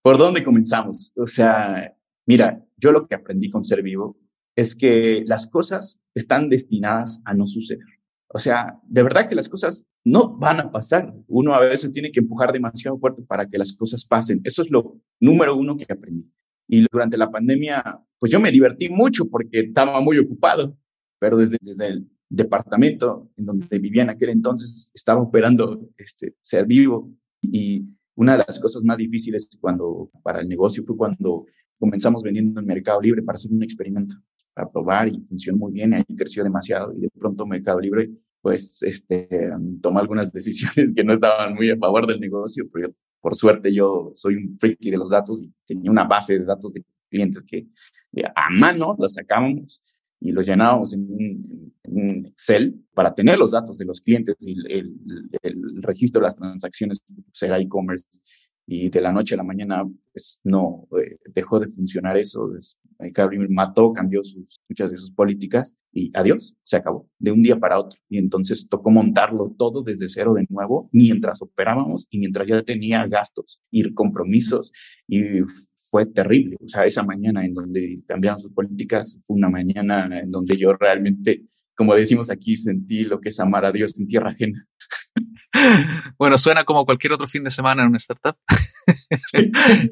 [0.02, 1.12] ¿por dónde comenzamos?
[1.16, 4.18] O sea, mira, yo lo que aprendí con ser vivo
[4.56, 7.86] es que las cosas están destinadas a no suceder.
[8.28, 11.14] O sea, de verdad que las cosas no van a pasar.
[11.28, 14.40] Uno a veces tiene que empujar demasiado fuerte para que las cosas pasen.
[14.44, 16.30] Eso es lo número uno que aprendí.
[16.66, 20.78] Y durante la pandemia, pues yo me divertí mucho porque estaba muy ocupado,
[21.18, 26.66] pero desde, desde el departamento en donde vivía en aquel entonces estaba operando este ser
[26.66, 27.12] vivo.
[27.42, 31.46] Y una de las cosas más difíciles cuando para el negocio fue cuando
[31.78, 34.14] comenzamos vendiendo en Mercado Libre para hacer un experimento,
[34.54, 36.94] para probar y funcionó muy bien, ahí creció demasiado.
[36.96, 39.28] Y de pronto Mercado Libre pues este,
[39.80, 44.10] tomó algunas decisiones que no estaban muy a favor del negocio, pero por suerte yo
[44.14, 47.68] soy un friki de los datos y tenía una base de datos de clientes que
[48.34, 49.84] a mano los sacábamos
[50.22, 51.72] y los llenábamos en un,
[52.24, 54.94] Excel para tener los datos de los clientes y el,
[55.42, 58.06] el registro de las transacciones, será e-commerce
[58.72, 62.48] y de la noche a la mañana pues no eh, dejó de funcionar eso.
[62.48, 62.78] Pues,
[63.50, 64.22] mató, cambió
[64.68, 67.98] muchas de sus políticas y adiós, se acabó de un día para otro.
[68.08, 73.06] Y entonces tocó montarlo todo desde cero de nuevo mientras operábamos y mientras ya tenía
[73.06, 74.72] gastos y compromisos
[75.06, 75.40] y
[75.90, 76.56] fue terrible.
[76.64, 80.72] O sea, esa mañana en donde cambiaron sus políticas fue una mañana en donde yo
[80.74, 81.44] realmente,
[81.76, 84.66] como decimos aquí, sentí lo que es amar a Dios en tierra ajena.
[86.18, 88.36] bueno, suena como cualquier otro fin de semana en una startup.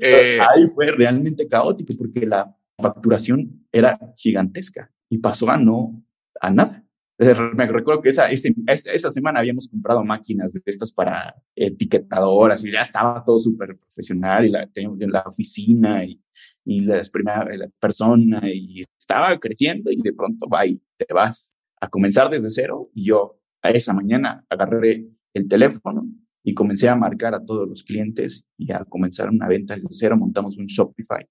[0.01, 6.03] Eh, ahí fue realmente caótico porque la facturación era gigantesca y pasó a no
[6.40, 6.85] a nada.
[7.18, 12.81] Me recuerdo que esa, esa, semana habíamos comprado máquinas de estas para etiquetadoras y ya
[12.81, 16.20] estaba todo súper profesional y la teníamos en la oficina y,
[16.64, 20.62] y la, la persona y estaba creciendo y de pronto va
[20.96, 26.07] te vas a comenzar desde cero y yo a esa mañana agarré el teléfono
[26.43, 30.16] y comencé a marcar a todos los clientes y a comenzar una venta desde cero
[30.16, 31.27] montamos un Shopify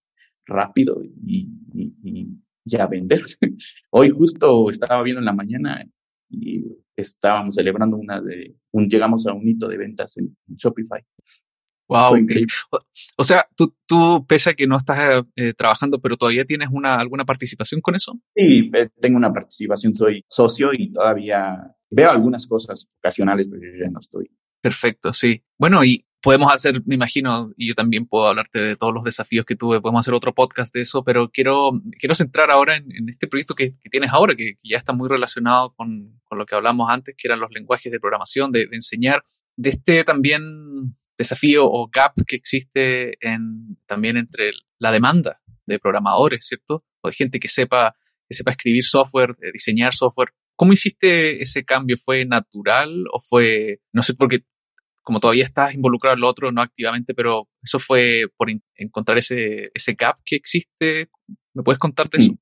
[0.46, 1.50] rápido y,
[2.66, 3.22] ya vender.
[3.90, 5.84] Hoy justo estaba viendo en la mañana
[6.30, 6.64] y
[6.96, 11.02] estábamos celebrando una de, un, llegamos a un hito de ventas en, Shopify.
[11.88, 12.14] Wow.
[13.18, 17.00] O, sea, tú, tú, pese a que no estás eh, trabajando, pero todavía tienes una,
[17.00, 18.14] alguna participación con eso?
[18.36, 23.84] Sí, eh, tengo una participación, soy socio y todavía veo algunas cosas ocasionales, pero yo
[23.84, 24.30] ya no estoy.
[24.62, 25.44] Perfecto, sí.
[25.58, 29.46] Bueno, y podemos hacer, me imagino, y yo también puedo hablarte de todos los desafíos
[29.46, 33.28] que tuve, podemos hacer otro podcast de eso, pero quiero, quiero centrar ahora en, este
[33.28, 37.16] proyecto que, tienes ahora, que, ya está muy relacionado con, con, lo que hablamos antes,
[37.18, 39.24] que eran los lenguajes de programación, de, enseñar,
[39.56, 46.46] de este también desafío o gap que existe en, también entre la demanda de programadores,
[46.48, 46.86] ¿cierto?
[47.02, 47.96] O de gente que sepa,
[48.28, 50.34] que sepa escribir software, diseñar software.
[50.60, 51.96] ¿Cómo hiciste ese cambio?
[51.98, 54.44] ¿Fue natural o fue, no sé, porque
[55.02, 59.72] como todavía estás involucrado en lo otro, no activamente, pero eso fue por encontrar ese,
[59.74, 61.10] ese gap que existe.
[61.54, 62.34] ¿Me puedes contarte eso?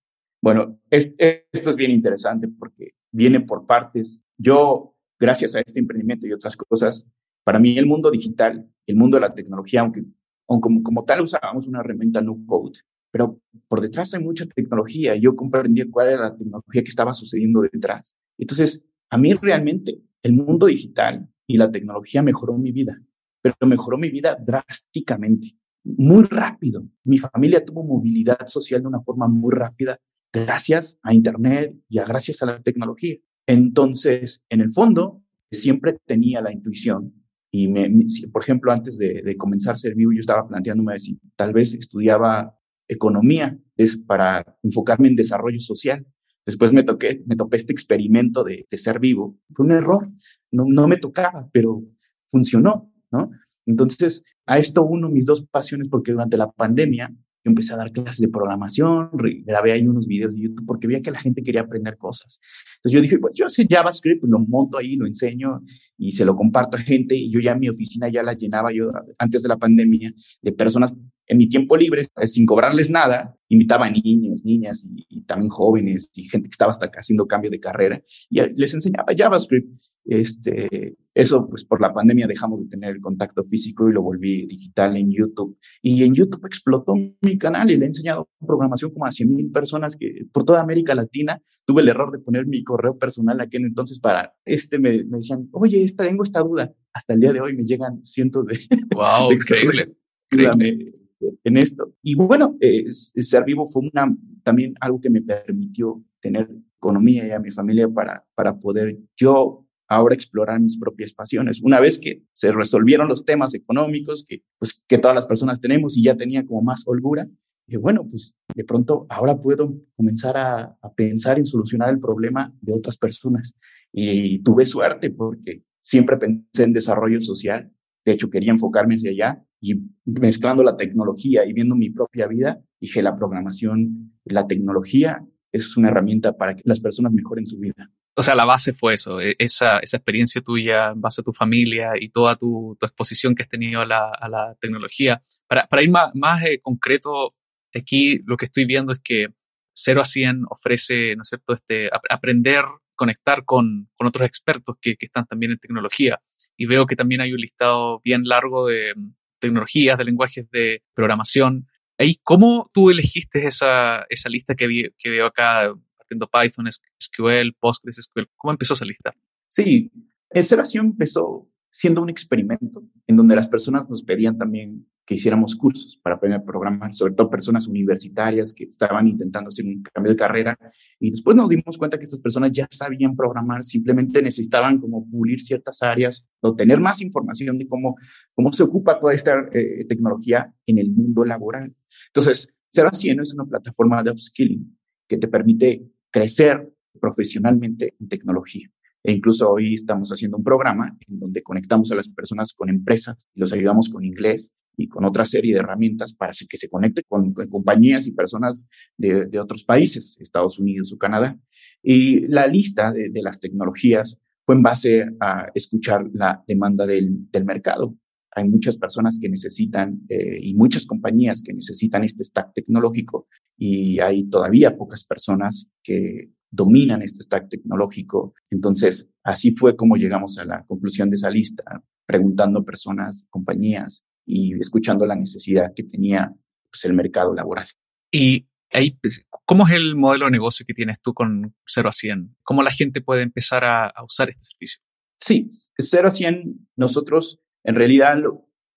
[0.41, 4.25] Bueno, esto es bien interesante porque viene por partes.
[4.35, 7.07] Yo, gracias a este emprendimiento y otras cosas,
[7.43, 10.01] para mí el mundo digital, el mundo de la tecnología, aunque,
[10.47, 12.79] como, como tal usábamos una herramienta no code,
[13.11, 15.15] pero por detrás hay mucha tecnología.
[15.15, 18.15] Yo comprendía cuál era la tecnología que estaba sucediendo detrás.
[18.37, 23.01] Entonces, a mí realmente el mundo digital y la tecnología mejoró mi vida,
[23.41, 26.85] pero mejoró mi vida drásticamente, muy rápido.
[27.03, 29.97] Mi familia tuvo movilidad social de una forma muy rápida
[30.33, 33.15] gracias a Internet y a gracias a la tecnología.
[33.47, 37.13] Entonces, en el fondo, siempre tenía la intuición
[37.51, 37.89] y, me,
[38.31, 41.73] por ejemplo, antes de, de comenzar a ser vivo, yo estaba planteándome si tal vez
[41.73, 42.56] estudiaba
[42.87, 46.05] economía es para enfocarme en desarrollo social.
[46.45, 49.37] Después me toqué, me topé este experimento de, de ser vivo.
[49.53, 50.09] Fue un error
[50.51, 51.83] no, no me tocaba, pero
[52.29, 53.31] funcionó, ¿no?
[53.65, 57.91] Entonces, a esto uno mis dos pasiones, porque durante la pandemia yo empecé a dar
[57.91, 59.09] clases de programación,
[59.45, 62.39] grabé ahí unos videos de YouTube porque veía que la gente quería aprender cosas.
[62.77, 65.61] Entonces yo dije, pues yo sé JavaScript, lo monto ahí, lo enseño
[65.97, 67.15] y se lo comparto a gente.
[67.15, 70.93] Y yo ya mi oficina ya la llenaba yo antes de la pandemia de personas
[71.27, 76.11] en mi tiempo libre, sin cobrarles nada, invitaba a niños, niñas y, y también jóvenes
[76.15, 79.69] y gente que estaba hasta haciendo cambio de carrera y les enseñaba JavaScript.
[80.07, 84.45] Este, eso, pues por la pandemia dejamos de tener el contacto físico y lo volví
[84.45, 85.57] digital en YouTube.
[85.81, 89.51] Y en YouTube explotó mi canal y le he enseñado programación como a 100 mil
[89.51, 91.41] personas que por toda América Latina.
[91.65, 95.83] Tuve el error de poner mi correo personal aquel entonces para este, me, decían, oye,
[95.83, 96.71] esta, tengo esta duda.
[96.93, 98.57] Hasta el día de hoy me llegan cientos de.
[98.95, 99.33] ¡Wow!
[99.33, 99.93] increíble.
[100.31, 100.93] increíble.
[101.43, 101.93] En esto.
[102.03, 107.39] Y bueno, ser vivo fue una, también algo que me permitió tener economía y a
[107.39, 111.61] mi familia para, para poder yo ahora explorar mis propias pasiones.
[111.61, 115.97] Una vez que se resolvieron los temas económicos que, pues, que todas las personas tenemos
[115.97, 117.27] y ya tenía como más holgura,
[117.65, 122.73] dije, bueno, pues de pronto ahora puedo comenzar a, pensar en solucionar el problema de
[122.73, 123.55] otras personas.
[123.91, 127.71] Y tuve suerte porque siempre pensé en desarrollo social.
[128.07, 129.73] De hecho, quería enfocarme hacia allá y
[130.05, 135.89] mezclando la tecnología y viendo mi propia vida, dije, la programación, la tecnología es una
[135.89, 137.91] herramienta para que las personas mejoren su vida.
[138.15, 141.33] O sea, la base fue eso, e-, esa, esa experiencia tuya en base a tu
[141.33, 145.21] familia y toda tu, tu exposición que has tenido a la, a la tecnología.
[145.45, 147.33] Para, para ir más, más eh, concreto,
[147.75, 149.27] aquí lo que estoy viendo es que
[149.73, 152.63] 0 a 100 ofrece, ¿no es cierto?, este, aprender,
[152.95, 156.21] conectar con, con otros expertos que, que, están también en tecnología.
[156.55, 160.83] Y veo que también hay un listado bien largo de mm, tecnologías, de lenguajes de
[160.93, 161.67] programación.
[161.97, 165.73] Ahí, ¿cómo tú elegiste esa, esa lista que, veo acá?
[166.09, 168.29] Python, SQL, PostgreSQL.
[168.37, 169.13] ¿Cómo empezó esa lista?
[169.49, 169.91] Sí,
[170.31, 175.97] Seración empezó siendo un experimento en donde las personas nos pedían también que hiciéramos cursos
[176.03, 180.17] para aprender a programar, sobre todo personas universitarias que estaban intentando hacer un cambio de
[180.17, 180.59] carrera.
[180.99, 185.39] Y después nos dimos cuenta que estas personas ya sabían programar, simplemente necesitaban como pulir
[185.39, 187.95] ciertas áreas o tener más información de cómo,
[188.35, 191.73] cómo se ocupa toda esta eh, tecnología en el mundo laboral.
[192.07, 198.69] Entonces, Seración es una plataforma de upskilling que te permite crecer profesionalmente en tecnología.
[199.03, 203.29] E incluso hoy estamos haciendo un programa en donde conectamos a las personas con empresas
[203.33, 207.03] y los ayudamos con inglés y con otra serie de herramientas para que se conecte
[207.03, 211.37] con, compañías y personas de, de, otros países, Estados Unidos o Canadá.
[211.81, 217.29] Y la lista de, de las tecnologías fue en base a escuchar la demanda del,
[217.31, 217.95] del mercado.
[218.35, 223.99] Hay muchas personas que necesitan eh, y muchas compañías que necesitan este stack tecnológico y
[223.99, 228.35] hay todavía pocas personas que dominan este stack tecnológico.
[228.51, 234.53] Entonces, así fue como llegamos a la conclusión de esa lista, preguntando personas, compañías y
[234.59, 236.31] escuchando la necesidad que tenía
[236.69, 237.67] pues, el mercado laboral.
[238.11, 241.91] Y ahí, pues, ¿cómo es el modelo de negocio que tienes tú con 0 a
[241.91, 242.35] 100?
[242.43, 244.81] ¿Cómo la gente puede empezar a, a usar este servicio?
[245.19, 245.47] Sí,
[245.79, 248.17] 0 a 100, nosotros en realidad,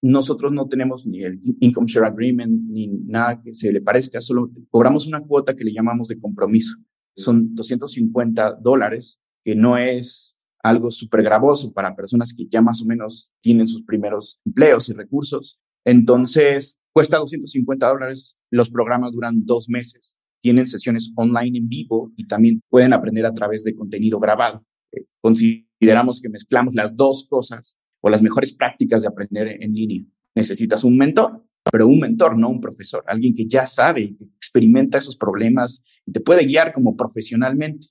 [0.03, 4.51] nosotros no tenemos ni el Income Share Agreement ni nada que se le parezca, solo
[4.69, 6.75] cobramos una cuota que le llamamos de compromiso.
[7.17, 12.87] Son 250 dólares, que no es algo súper gravoso para personas que ya más o
[12.87, 15.59] menos tienen sus primeros empleos y recursos.
[15.85, 18.37] Entonces, cuesta 250 dólares.
[18.51, 20.19] Los programas duran dos meses.
[20.43, 24.65] Tienen sesiones online en vivo y también pueden aprender a través de contenido grabado.
[24.93, 30.05] Eh, consideramos que mezclamos las dos cosas o las mejores prácticas de aprender en línea.
[30.35, 34.99] Necesitas un mentor, pero un mentor, no un profesor, alguien que ya sabe, que experimenta
[34.99, 37.89] esos problemas y te puede guiar como profesionalmente.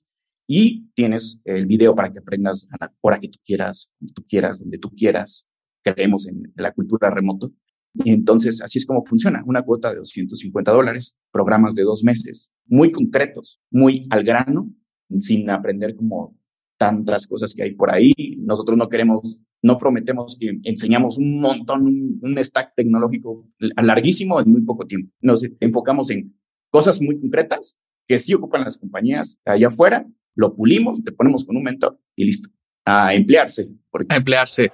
[0.52, 4.24] Y tienes el video para que aprendas a la hora que tú quieras, donde tú
[4.28, 5.46] quieras, donde tú quieras.
[5.84, 7.52] Creemos en la cultura remoto.
[7.94, 9.44] Y entonces así es como funciona.
[9.46, 14.72] Una cuota de 250 dólares, programas de dos meses, muy concretos, muy al grano,
[15.20, 16.36] sin aprender como
[16.76, 18.12] tantas cosas que hay por ahí.
[18.40, 24.62] Nosotros no queremos, no prometemos que enseñamos un montón, un, stack tecnológico larguísimo en muy
[24.62, 25.12] poco tiempo.
[25.20, 26.34] Nos enfocamos en
[26.70, 30.04] cosas muy concretas que sí ocupan las compañías allá afuera,
[30.34, 32.48] lo pulimos, te ponemos con un mentor y listo.
[32.84, 33.68] A emplearse.
[34.08, 34.72] A emplearse.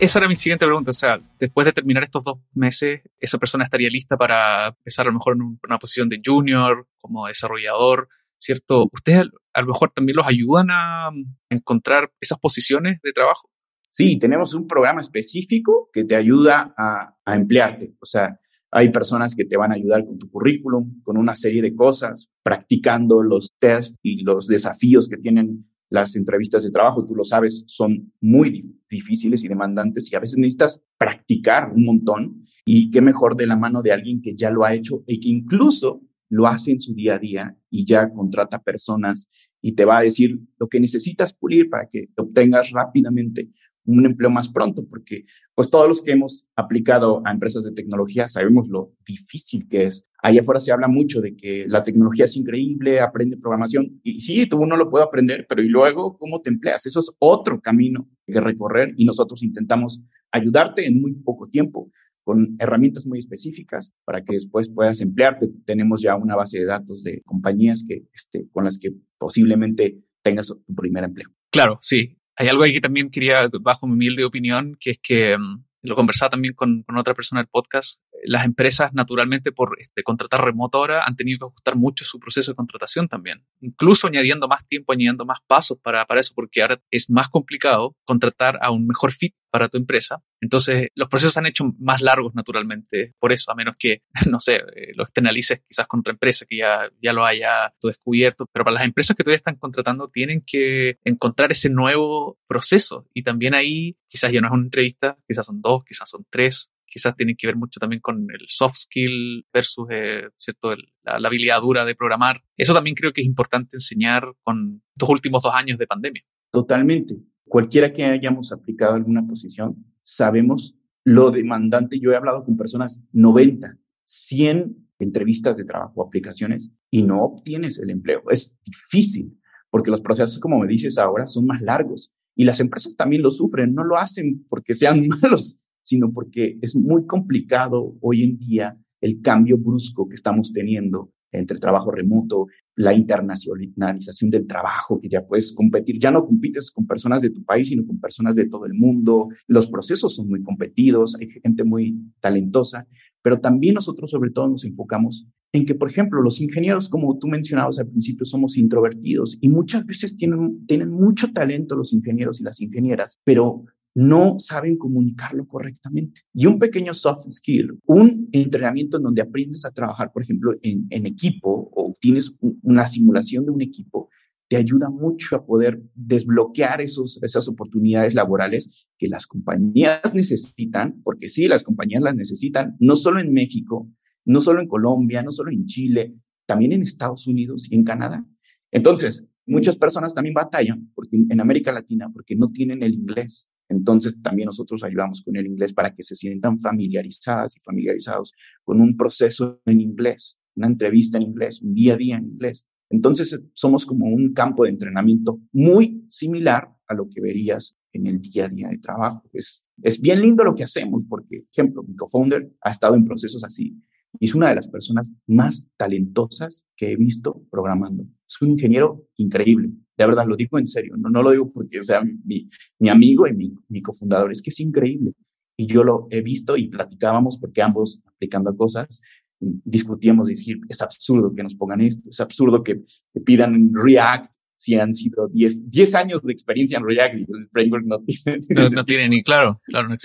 [0.00, 0.92] Esa era mi siguiente pregunta.
[0.92, 5.10] O sea, después de terminar estos dos meses, esa persona estaría lista para empezar a
[5.10, 8.08] lo mejor en una posición de junior, como desarrollador,
[8.38, 8.88] ¿cierto?
[8.90, 11.10] ¿Ustedes a lo mejor también los ayudan a
[11.50, 13.50] encontrar esas posiciones de trabajo?
[13.90, 17.92] Sí, tenemos un programa específico que te ayuda a, a emplearte.
[18.00, 21.60] O sea, hay personas que te van a ayudar con tu currículum, con una serie
[21.60, 25.60] de cosas, practicando los tests y los desafíos que tienen
[25.90, 30.38] las entrevistas de trabajo, tú lo sabes, son muy difíciles y demandantes y a veces
[30.38, 34.64] necesitas practicar un montón y qué mejor de la mano de alguien que ya lo
[34.64, 38.62] ha hecho y que incluso lo hace en su día a día y ya contrata
[38.62, 39.28] personas
[39.60, 43.50] y te va a decir lo que necesitas pulir para que obtengas rápidamente
[43.98, 45.24] un empleo más pronto, porque
[45.54, 50.06] pues todos los que hemos aplicado a empresas de tecnología sabemos lo difícil que es.
[50.22, 54.46] Allá afuera se habla mucho de que la tecnología es increíble, aprende programación, y sí,
[54.46, 56.86] tú uno lo puede aprender, pero ¿y luego cómo te empleas?
[56.86, 61.90] Eso es otro camino que recorrer y nosotros intentamos ayudarte en muy poco tiempo
[62.22, 65.48] con herramientas muy específicas para que después puedas emplearte.
[65.64, 70.48] Tenemos ya una base de datos de compañías que, este, con las que posiblemente tengas
[70.48, 71.28] tu primer empleo.
[71.50, 75.36] Claro, sí hay algo ahí que también quería, bajo mi humilde opinión, que es que
[75.36, 80.02] mm, lo conversaba también con, con otra persona del podcast, las empresas naturalmente por este,
[80.02, 84.48] contratar remoto ahora han tenido que ajustar mucho su proceso de contratación también, incluso añadiendo
[84.48, 88.70] más tiempo, añadiendo más pasos para, para eso, porque ahora es más complicado contratar a
[88.70, 90.22] un mejor fit para tu empresa.
[90.40, 94.40] Entonces, los procesos se han hecho más largos naturalmente, por eso, a menos que, no
[94.40, 98.64] sé, eh, lo externalices quizás con otra empresa que ya, ya lo haya descubierto, pero
[98.64, 103.54] para las empresas que todavía están contratando tienen que encontrar ese nuevo proceso y también
[103.54, 107.36] ahí quizás ya no es una entrevista, quizás son dos, quizás son tres, quizás tienen
[107.36, 110.74] que ver mucho también con el soft skill versus, eh, ¿cierto?,
[111.04, 112.42] la, habilidad dura de programar.
[112.56, 116.22] Eso también creo que es importante enseñar con estos últimos dos años de pandemia.
[116.50, 121.98] Totalmente cualquiera que hayamos aplicado alguna posición, sabemos lo demandante.
[121.98, 127.90] Yo he hablado con personas 90, 100 entrevistas de trabajo, aplicaciones, y no obtienes el
[127.90, 128.22] empleo.
[128.30, 129.36] Es difícil,
[129.68, 132.14] porque los procesos, como me dices ahora, son más largos.
[132.36, 136.76] Y las empresas también lo sufren, no lo hacen porque sean malos, sino porque es
[136.76, 142.94] muy complicado hoy en día el cambio brusco que estamos teniendo entre trabajo remoto, la
[142.94, 147.68] internacionalización del trabajo, que ya puedes competir, ya no compites con personas de tu país,
[147.68, 149.28] sino con personas de todo el mundo.
[149.46, 152.86] Los procesos son muy competidos, hay gente muy talentosa,
[153.22, 157.26] pero también nosotros sobre todo nos enfocamos en que, por ejemplo, los ingenieros, como tú
[157.26, 162.44] mencionabas al principio, somos introvertidos y muchas veces tienen, tienen mucho talento los ingenieros y
[162.44, 163.64] las ingenieras, pero
[163.94, 166.22] no saben comunicarlo correctamente.
[166.32, 171.06] Y un pequeño soft skill, un entrenamiento en donde aprendes a trabajar, por ejemplo, en,
[171.06, 172.32] equipo o tienes
[172.62, 174.08] una simulación de un equipo,
[174.48, 181.28] te ayuda mucho a poder desbloquear esos, esas oportunidades laborales que las compañías necesitan, porque
[181.28, 183.88] sí, las compañías las necesitan, no solo en México,
[184.24, 186.14] no solo en Colombia, no solo en Chile,
[186.46, 188.26] también en Estados Unidos y en Canadá.
[188.72, 193.48] Entonces, muchas personas también batallan porque, en América Latina porque no tienen el inglés.
[193.70, 198.32] Entonces, también nosotros ayudamos con el inglés para que se sientan familiarizadas y familiarizados
[198.64, 202.66] con un proceso en inglés, una entrevista en inglés, un día a día en inglés.
[202.90, 208.20] Entonces, somos como un campo de entrenamiento muy similar a lo que verías en el
[208.20, 209.22] día a día de trabajo.
[209.32, 213.44] Es, es bien lindo lo que hacemos porque, ejemplo, mi co-founder ha estado en procesos
[213.44, 213.80] así
[214.18, 218.04] y es una de las personas más talentosas que he visto programando.
[218.28, 219.70] Es un ingeniero increíble.
[220.00, 220.94] De verdad, lo digo en serio.
[220.96, 222.48] No, no lo digo porque sea mi,
[222.78, 224.32] mi amigo y mi, mi cofundador.
[224.32, 225.12] Es que es increíble.
[225.58, 229.02] Y yo lo he visto y platicábamos porque ambos aplicando cosas
[229.40, 232.82] discutíamos decir, es absurdo que nos pongan esto, es absurdo que,
[233.12, 237.48] que pidan React si han sido 10, 10 años de experiencia en React y el
[237.50, 238.40] framework no tiene.
[238.74, 239.96] No, tiene ni claro, claro, no,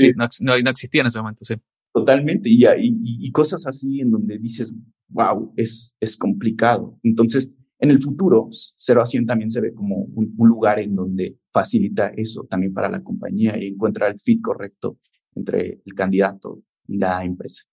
[0.42, 1.56] no, no, existía en ese momento, sí.
[1.94, 4.72] Totalmente, y, y, y, cosas así en donde dices,
[5.10, 7.00] wow, es, es complicado.
[7.04, 10.96] Entonces, en el futuro, 0 a 100 también se ve como un, un, lugar en
[10.96, 15.00] donde facilita eso también para la compañía y encuentra el fit correcto
[15.36, 17.64] entre el candidato y la empresa.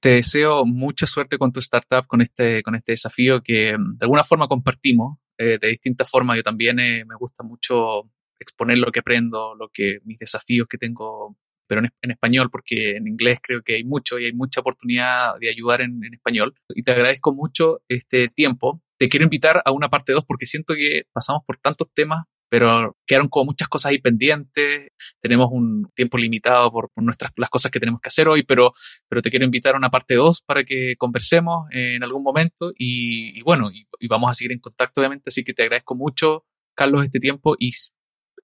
[0.00, 4.04] Te deseo mucha suerte con tu startup, con este, con este desafío que mm, de
[4.04, 6.36] alguna forma compartimos, eh, de distintas formas.
[6.36, 8.10] Yo también eh, me gusta mucho
[8.40, 11.36] exponer lo que aprendo, lo que, mis desafíos que tengo
[11.72, 15.48] pero en, español, porque en inglés creo que hay mucho y hay mucha oportunidad de
[15.48, 16.54] ayudar en, en español.
[16.74, 18.82] Y te agradezco mucho este tiempo.
[18.98, 22.98] Te quiero invitar a una parte 2 porque siento que pasamos por tantos temas pero
[23.06, 24.90] quedaron como muchas cosas ahí pendientes,
[25.22, 28.74] tenemos un tiempo limitado por, por, nuestras las cosas que tenemos que hacer hoy, pero,
[29.08, 33.38] pero te quiero invitar a una parte 2 para que conversemos en algún momento y,
[33.38, 36.44] y bueno, y, y, vamos a seguir en contacto obviamente, así que te agradezco mucho,
[36.74, 37.70] Carlos, este tiempo y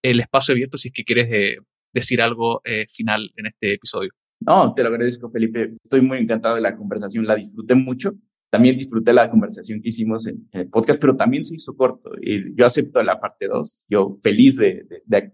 [0.01, 1.59] el espacio abierto si es que quieres eh,
[1.93, 4.11] decir algo eh, final en este episodio.
[4.41, 5.74] No, te lo agradezco, Felipe.
[5.82, 8.14] Estoy muy encantado de la conversación, la disfruté mucho.
[8.51, 12.12] También disfruté la conversación que hicimos en, el podcast, pero también se hizo corto.
[12.22, 13.86] Y yo acepto la parte 2.
[13.91, 14.86] Yo feliz de,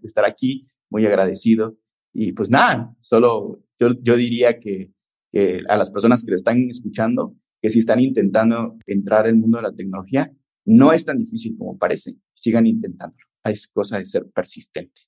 [0.03, 1.77] estar aquí, muy agradecido.
[2.13, 4.91] Y pues nada, solo yo, yo diría que,
[5.31, 9.57] que a las personas que lo están escuchando, que si están intentando entrar al mundo
[9.57, 10.31] de la tecnología,
[10.65, 12.15] no es tan difícil como parece.
[12.33, 13.23] Sigan intentándolo.
[13.43, 15.03] Es cosa de ser persistente.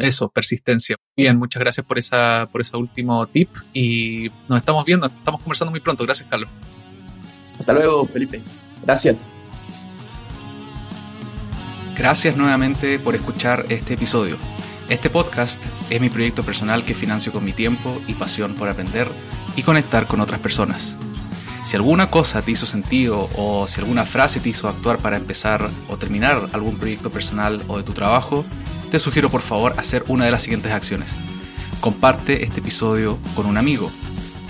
[0.00, 0.96] Eso, persistencia.
[1.14, 5.70] Bien, muchas gracias por esa, por ese último tip y nos estamos viendo, estamos conversando
[5.70, 6.04] muy pronto.
[6.04, 6.48] Gracias, Carlos.
[7.58, 8.40] Hasta luego, Felipe.
[8.82, 9.28] Gracias.
[11.96, 14.38] Gracias nuevamente por escuchar este episodio.
[14.88, 19.06] Este podcast es mi proyecto personal que financio con mi tiempo y pasión por aprender
[19.54, 20.96] y conectar con otras personas.
[21.66, 25.68] Si alguna cosa te hizo sentido o si alguna frase te hizo actuar para empezar
[25.88, 28.46] o terminar algún proyecto personal o de tu trabajo,
[28.90, 31.12] te sugiero por favor hacer una de las siguientes acciones.
[31.80, 33.90] Comparte este episodio con un amigo.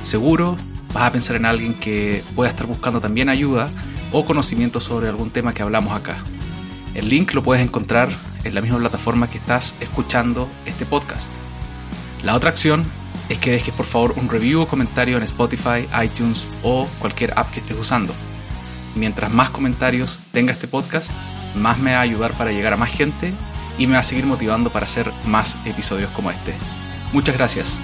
[0.02, 0.56] Seguro
[0.94, 3.68] vas a pensar en alguien que pueda estar buscando también ayuda
[4.12, 6.16] o conocimiento sobre algún tema que hablamos acá.
[6.94, 8.08] El link lo puedes encontrar
[8.42, 11.30] en la misma plataforma que estás escuchando este podcast.
[12.24, 12.82] La otra acción
[13.28, 17.50] es que dejes por favor un review o comentario en Spotify, iTunes o cualquier app
[17.50, 18.14] que estés usando.
[18.96, 21.10] Mientras más comentarios tenga este podcast,
[21.54, 23.32] más me va a ayudar para llegar a más gente
[23.80, 26.54] y me va a seguir motivando para hacer más episodios como este.
[27.12, 27.76] Muchas gracias.